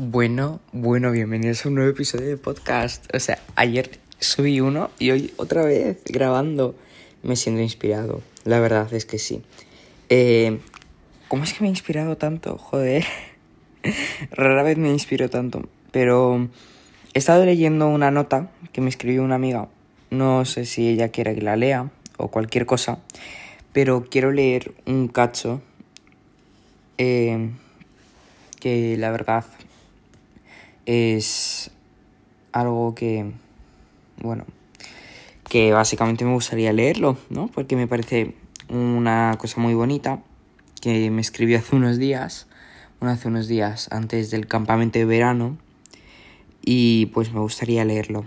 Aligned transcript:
Bueno, 0.00 0.60
bueno, 0.70 1.10
bienvenidos 1.10 1.64
a 1.64 1.70
un 1.70 1.74
nuevo 1.74 1.90
episodio 1.90 2.28
de 2.28 2.36
podcast. 2.36 3.12
O 3.12 3.18
sea, 3.18 3.40
ayer 3.56 3.98
subí 4.20 4.60
uno 4.60 4.90
y 5.00 5.10
hoy 5.10 5.34
otra 5.38 5.64
vez 5.64 6.00
grabando. 6.04 6.76
Me 7.24 7.34
siento 7.34 7.62
inspirado, 7.62 8.22
la 8.44 8.60
verdad 8.60 8.94
es 8.94 9.04
que 9.06 9.18
sí. 9.18 9.42
Eh, 10.08 10.60
¿Cómo 11.26 11.42
es 11.42 11.52
que 11.52 11.62
me 11.62 11.66
he 11.66 11.70
inspirado 11.70 12.16
tanto? 12.16 12.58
Joder. 12.58 13.04
Rara 14.30 14.62
vez 14.62 14.78
me 14.78 14.88
inspiro 14.88 15.30
tanto. 15.30 15.68
Pero 15.90 16.48
he 17.12 17.18
estado 17.18 17.44
leyendo 17.44 17.88
una 17.88 18.12
nota 18.12 18.52
que 18.72 18.80
me 18.80 18.90
escribió 18.90 19.24
una 19.24 19.34
amiga. 19.34 19.66
No 20.10 20.44
sé 20.44 20.64
si 20.64 20.86
ella 20.86 21.08
quiere 21.08 21.34
que 21.34 21.42
la 21.42 21.56
lea 21.56 21.90
o 22.18 22.28
cualquier 22.28 22.66
cosa. 22.66 23.00
Pero 23.72 24.06
quiero 24.08 24.30
leer 24.30 24.74
un 24.86 25.08
cacho. 25.08 25.60
Eh, 26.98 27.50
que 28.60 28.96
la 28.96 29.10
verdad 29.10 29.44
es 30.88 31.70
algo 32.50 32.94
que, 32.94 33.30
bueno, 34.22 34.46
que 35.46 35.70
básicamente 35.74 36.24
me 36.24 36.32
gustaría 36.32 36.72
leerlo, 36.72 37.18
¿no? 37.28 37.48
Porque 37.48 37.76
me 37.76 37.86
parece 37.86 38.34
una 38.70 39.36
cosa 39.38 39.60
muy 39.60 39.74
bonita 39.74 40.22
que 40.80 41.10
me 41.10 41.20
escribió 41.20 41.58
hace 41.58 41.76
unos 41.76 41.98
días, 41.98 42.46
bueno, 43.00 43.12
hace 43.12 43.28
unos 43.28 43.48
días 43.48 43.88
antes 43.92 44.30
del 44.30 44.46
campamento 44.46 44.98
de 44.98 45.04
verano 45.04 45.58
y 46.64 47.06
pues 47.12 47.34
me 47.34 47.40
gustaría 47.40 47.84
leerlo. 47.84 48.24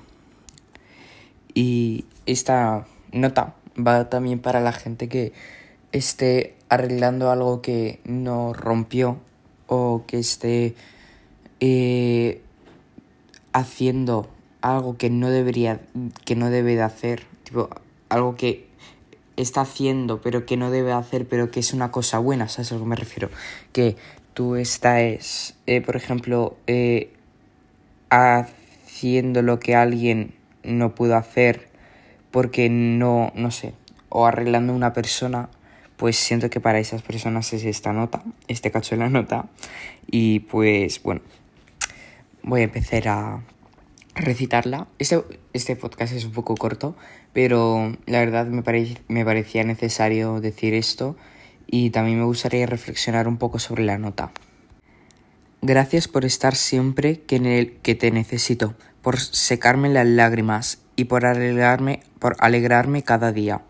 Y 1.55 2.05
esta 2.27 2.85
nota 3.11 3.55
va 3.75 4.07
también 4.07 4.37
para 4.37 4.61
la 4.61 4.71
gente 4.71 5.09
que 5.09 5.33
esté 5.91 6.55
arreglando 6.69 7.31
algo 7.31 7.63
que 7.63 8.01
no 8.05 8.53
rompió 8.53 9.17
o 9.65 10.03
que 10.05 10.19
esté 10.19 10.75
eh, 11.59 12.41
haciendo 13.53 14.29
algo 14.61 14.97
que 14.97 15.09
no 15.09 15.29
debería, 15.29 15.81
que 16.25 16.35
no 16.35 16.49
debe 16.49 16.75
de 16.75 16.83
hacer, 16.83 17.23
tipo, 17.43 17.69
algo 18.09 18.35
que 18.35 18.71
está 19.37 19.61
haciendo 19.61 20.21
pero 20.21 20.45
que 20.45 20.57
no 20.57 20.71
debe 20.71 20.91
hacer 20.91 21.27
pero 21.27 21.51
que 21.51 21.59
es 21.59 21.73
una 21.73 21.91
cosa 21.91 22.19
buena, 22.19 22.47
¿sabes 22.47 22.71
a 22.71 22.75
lo 22.75 22.81
que 22.81 22.87
me 22.87 22.95
refiero? 22.95 23.29
Que 23.71 23.95
tú 24.33 24.55
estás, 24.55 25.55
eh, 25.67 25.81
por 25.81 25.95
ejemplo, 25.95 26.57
eh, 26.67 27.13
haciendo 28.09 29.41
lo 29.41 29.59
que 29.59 29.75
alguien 29.75 30.33
no 30.63 30.95
pudo 30.95 31.15
hacer 31.15 31.69
porque 32.29 32.69
no, 32.69 33.31
no 33.35 33.51
sé, 33.51 33.73
o 34.09 34.25
arreglando 34.25 34.73
una 34.73 34.93
persona, 34.93 35.49
pues 35.97 36.15
siento 36.15 36.49
que 36.49 36.59
para 36.59 36.79
esas 36.79 37.01
personas 37.01 37.51
es 37.53 37.63
esta 37.63 37.93
nota, 37.93 38.23
este 38.47 38.71
cacho 38.71 38.95
de 38.95 38.99
la 38.99 39.09
nota, 39.09 39.47
y 40.09 40.39
pues 40.39 41.03
bueno, 41.03 41.21
voy 42.43 42.61
a 42.61 42.65
empezar 42.65 43.07
a 43.07 43.43
recitarla. 44.15 44.87
Este, 44.99 45.23
este 45.53 45.75
podcast 45.75 46.13
es 46.13 46.25
un 46.25 46.31
poco 46.31 46.55
corto, 46.55 46.95
pero 47.33 47.95
la 48.05 48.19
verdad 48.19 48.47
me, 48.47 48.63
me 49.07 49.25
parecía 49.25 49.63
necesario 49.63 50.41
decir 50.41 50.73
esto 50.73 51.15
y 51.67 51.89
también 51.89 52.19
me 52.19 52.25
gustaría 52.25 52.65
reflexionar 52.65 53.27
un 53.27 53.37
poco 53.37 53.59
sobre 53.59 53.83
la 53.83 53.97
nota. 53.97 54.31
Gracias 55.61 56.07
por 56.07 56.25
estar 56.25 56.55
siempre 56.55 57.21
que, 57.21 57.35
en 57.35 57.45
el, 57.45 57.73
que 57.77 57.95
te 57.95 58.11
necesito, 58.11 58.73
por 59.01 59.19
secarme 59.19 59.89
las 59.89 60.07
lágrimas 60.07 60.81
y 60.95 61.05
por 61.05 61.25
alegrarme, 61.25 62.01
por 62.19 62.35
alegrarme 62.39 63.03
cada 63.03 63.31
día 63.31 63.61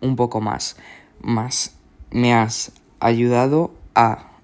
un 0.00 0.14
poco 0.14 0.40
más. 0.40 0.76
Más 1.20 1.74
me 2.10 2.34
has 2.34 2.72
ayudado 3.00 3.74
a 3.94 4.37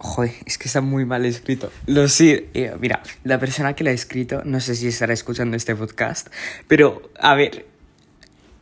Joder, 0.00 0.32
es 0.46 0.58
que 0.58 0.68
está 0.68 0.80
muy 0.80 1.04
mal 1.04 1.26
escrito. 1.26 1.72
Lo 1.86 2.06
sé. 2.06 2.46
Eh, 2.54 2.72
mira, 2.78 3.02
la 3.24 3.40
persona 3.40 3.74
que 3.74 3.82
lo 3.82 3.90
ha 3.90 3.92
escrito, 3.92 4.42
no 4.44 4.60
sé 4.60 4.76
si 4.76 4.86
estará 4.86 5.12
escuchando 5.12 5.56
este 5.56 5.74
podcast, 5.74 6.28
pero 6.68 7.10
a 7.18 7.34
ver, 7.34 7.66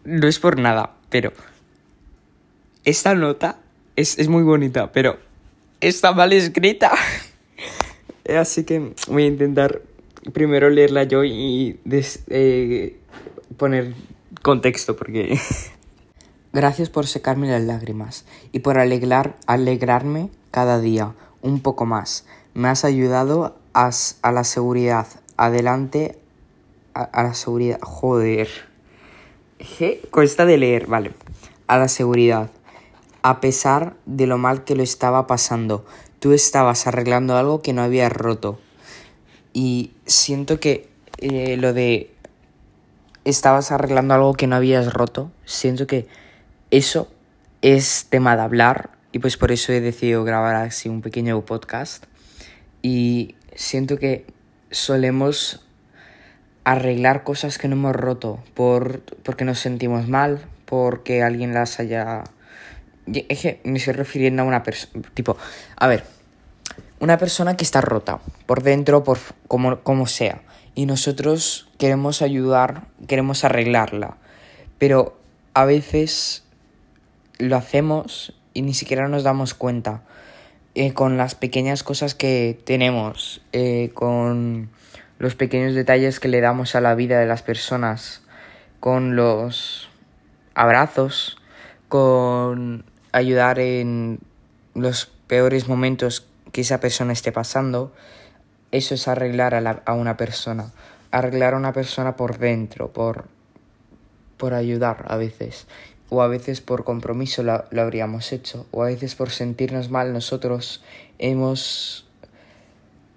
no 0.05 0.27
es 0.29 0.39
por 0.39 0.59
nada, 0.59 0.95
pero 1.11 1.35
esta 2.87 3.15
nota 3.15 3.59
es, 3.97 4.19
es 4.19 4.29
muy 4.29 4.45
bonita, 4.45 4.93
pero 4.93 5.19
está 5.83 6.13
mal 6.13 6.33
escrita. 6.33 6.93
Así 8.39 8.65
que 8.65 8.95
voy 9.07 9.25
a 9.25 9.27
intentar 9.27 9.83
primero 10.33 10.71
leerla 10.71 11.05
yo 11.05 11.23
y 11.23 11.79
eh, 12.31 12.97
poner 13.59 13.93
contexto, 14.41 14.97
porque... 14.97 15.39
Gracias 16.55 16.89
por 16.89 17.07
secarme 17.07 17.51
las 17.51 17.61
lágrimas 17.61 18.25
y 18.51 18.61
por 18.61 18.79
alegrar, 18.79 19.37
alegrarme 19.47 20.31
cada 20.51 20.81
día 20.81 21.13
un 21.47 21.61
poco 21.61 21.87
más. 21.87 22.27
Me 22.55 22.69
has 22.69 22.85
ayudado 22.85 23.57
a, 23.73 23.91
la 24.33 24.45
seguridad. 24.45 25.07
Adelante 25.37 26.19
a, 26.95 27.23
la 27.23 27.35
seguridad. 27.35 27.79
Joder. 27.81 28.49
¿Qué? 29.79 30.03
Cuesta 30.11 30.45
de 30.45 30.59
leer, 30.59 30.87
vale. 30.87 31.13
A 31.69 31.79
la 31.79 31.89
seguridad. 31.89 32.51
A 33.23 33.41
pesar 33.41 33.95
de 34.07 34.27
lo 34.27 34.39
mal 34.39 34.65
que 34.65 34.75
lo 34.75 34.83
estaba 34.83 35.27
pasando, 35.27 35.85
tú 36.19 36.33
estabas 36.33 36.87
arreglando 36.87 37.37
algo 37.37 37.63
que 37.63 37.73
no 37.73 37.83
habías 37.83 38.13
roto. 38.13 38.59
Y 39.53 39.93
siento 40.05 40.61
que 40.61 40.89
eh, 41.19 41.57
lo 41.57 41.73
de 41.73 42.13
estabas 43.25 43.73
arreglando 43.73 44.15
algo 44.15 44.35
que 44.35 44.47
no 44.47 44.57
habías 44.57 44.93
roto, 44.93 45.31
siento 45.45 45.87
que 45.87 46.07
eso 46.71 47.09
es 47.63 48.07
tema 48.09 48.37
de 48.37 48.43
hablar 48.43 48.96
y 49.17 49.19
pues 49.19 49.39
por 49.39 49.51
eso 49.51 49.73
he 49.73 49.81
decidido 49.81 50.25
grabar 50.25 50.57
así 50.57 50.91
un 50.91 51.01
pequeño 51.01 51.41
podcast. 51.41 52.05
Y 52.83 53.35
siento 53.55 53.99
que 53.99 54.27
solemos 54.71 55.65
arreglar 56.65 57.25
cosas 57.25 57.57
que 57.57 57.67
no 57.67 57.77
hemos 57.77 57.97
roto 57.97 58.45
por, 58.53 59.01
porque 59.23 59.47
nos 59.47 59.59
sentimos 59.59 60.07
mal, 60.07 60.45
porque 60.67 61.23
alguien 61.23 61.55
las 61.55 61.81
haya... 61.81 62.25
Es 63.07 63.41
que 63.41 63.63
me 63.65 63.79
estoy 63.79 63.95
refiriendo 63.95 64.43
a 64.43 64.45
una 64.45 64.63
persona... 64.63 65.09
Tipo, 65.15 65.39
a 65.77 65.87
ver, 65.87 66.05
una 67.01 67.17
persona 67.17 67.57
que 67.57 67.65
está 67.65 67.81
rota, 67.81 68.21
por 68.45 68.63
dentro, 68.63 69.03
por 69.03 69.17
como, 69.49 69.81
como 69.81 70.07
sea. 70.07 70.43
Y 70.75 70.85
nosotros 70.85 71.71
queremos 71.79 72.21
ayudar, 72.21 72.83
queremos 73.09 73.45
arreglarla. 73.45 74.19
Pero 74.77 75.19
a 75.55 75.65
veces 75.65 76.45
lo 77.39 77.57
hacemos 77.57 78.35
y 78.57 78.63
ni 78.63 78.73
siquiera 78.73 79.07
nos 79.07 79.23
damos 79.23 79.53
cuenta 79.53 80.01
eh, 80.75 80.95
con 80.95 81.19
las 81.19 81.35
pequeñas 81.35 81.83
cosas 81.83 82.15
que 82.15 82.59
tenemos, 82.65 83.43
eh, 83.53 83.91
con 83.93 84.71
los 85.19 85.35
pequeños 85.35 85.75
detalles 85.75 86.21
que 86.21 86.29
le 86.29 86.41
damos 86.41 86.75
a 86.75 86.81
la 86.81 86.95
vida 86.95 87.21
de 87.21 87.27
las 87.27 87.43
personas, 87.43 88.23
con 88.81 89.15
los 89.15 89.91
abrazos, 90.55 91.37
con 91.89 92.87
ayudar 93.13 93.59
en 93.59 94.21
los 94.75 95.05
peores 95.27 95.69
momentos 95.69 96.27
que 96.51 96.63
esa 96.63 96.81
persona 96.81 97.13
esté 97.13 97.33
pasando, 97.33 97.93
eso 98.73 98.95
es 98.95 99.07
arreglar 99.07 99.55
a, 99.55 99.83
a 99.85 99.93
una 99.93 100.17
persona, 100.17 100.73
arreglar 101.11 101.53
a 101.53 101.59
una 101.59 101.75
persona 101.75 102.17
por 102.17 102.39
dentro, 102.39 102.91
por, 102.91 103.27
por 104.39 104.55
ayudar 104.55 105.05
a 105.09 105.17
veces 105.17 105.67
o 106.09 106.23
a 106.23 106.29
veces 106.29 106.61
por 106.61 106.85
compromiso 106.85 107.43
lo, 107.43 107.65
habríamos 107.81 108.33
hecho, 108.33 108.67
o 108.71 108.83
a 108.83 108.87
veces 108.87 109.15
por 109.15 109.31
sentirnos 109.31 109.91
mal 109.91 110.13
nosotros 110.13 110.83
hemos 111.19 112.07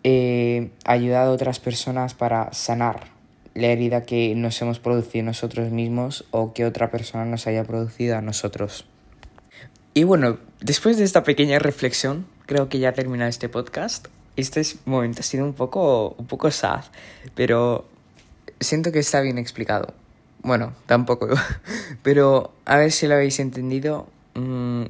eh, 0.03 0.71
ayudado 0.85 1.31
a 1.31 1.33
otras 1.33 1.59
personas 1.59 2.13
para 2.13 2.51
sanar 2.53 3.07
la 3.55 3.67
herida 3.67 4.03
que 4.03 4.33
nos 4.35 4.61
hemos 4.61 4.79
producido 4.79 5.25
nosotros 5.25 5.71
mismos 5.71 6.25
o 6.31 6.53
que 6.53 6.65
otra 6.65 6.91
persona 6.91 7.25
nos 7.25 7.47
haya 7.47 7.63
producido 7.63 8.17
a 8.17 8.21
nosotros. 8.21 8.85
Y 9.93 10.03
bueno, 10.03 10.37
después 10.61 10.97
de 10.97 11.03
esta 11.03 11.23
pequeña 11.23 11.59
reflexión, 11.59 12.25
creo 12.45 12.69
que 12.69 12.79
ya 12.79 12.93
termina 12.93 13.27
este 13.27 13.49
podcast. 13.49 14.07
Este 14.35 14.61
momento 14.85 15.19
ha 15.19 15.23
sido 15.23 15.43
un 15.45 15.53
poco, 15.53 16.15
un 16.17 16.27
poco 16.27 16.51
sad, 16.51 16.85
pero 17.35 17.85
siento 18.59 18.91
que 18.91 18.99
está 18.99 19.21
bien 19.21 19.37
explicado. 19.37 19.93
Bueno, 20.41 20.73
tampoco. 20.85 21.27
Pero 22.03 22.53
a 22.65 22.77
ver 22.77 22.91
si 22.91 23.07
lo 23.07 23.15
habéis 23.15 23.39
entendido. 23.39 24.07
Mm, 24.35 24.83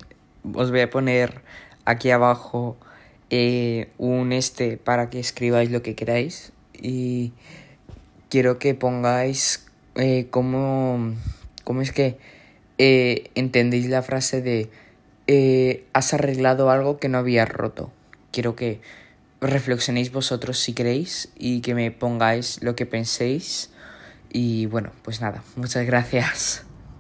os 0.54 0.72
voy 0.72 0.82
a 0.82 0.90
poner 0.90 1.42
aquí 1.86 2.12
abajo 2.12 2.78
eh, 3.30 3.90
un 3.98 4.32
este 4.32 4.78
para 4.78 5.10
que 5.10 5.20
escribáis 5.20 5.72
lo 5.72 5.82
que 5.82 5.96
queráis. 5.96 6.52
Y 6.74 7.34
quiero 8.30 8.60
que 8.60 8.76
pongáis 8.76 9.66
eh, 9.96 10.28
cómo, 10.30 11.14
cómo 11.64 11.82
es 11.82 11.92
que 11.92 12.18
eh, 12.78 13.32
entendéis 13.36 13.90
la 13.90 14.02
frase 14.02 14.42
de 14.42 14.70
eh, 15.28 15.84
has 15.94 16.14
arreglado 16.14 16.70
algo 16.70 16.98
que 16.98 17.10
no 17.10 17.18
habías 17.18 17.50
roto. 17.50 17.92
Quiero 18.32 18.56
que 18.56 18.82
reflexionéis 19.42 20.12
vosotros 20.12 20.60
si 20.60 20.74
queréis 20.74 21.30
y 21.38 21.62
que 21.62 21.76
me 21.76 21.92
pongáis 21.92 22.62
lo 22.64 22.76
que 22.76 22.86
penséis 22.86 23.70
y 24.32 24.66
bueno, 24.68 24.92
pues 25.04 25.22
nada, 25.22 25.44
muchas 25.56 25.86
gracias. 25.86 26.69